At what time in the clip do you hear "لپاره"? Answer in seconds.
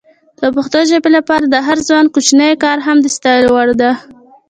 1.17-1.45